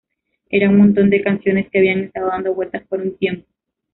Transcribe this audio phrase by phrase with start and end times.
[0.49, 3.45] Eran un montón de canciones que habían estado dando vueltas por un tiempo.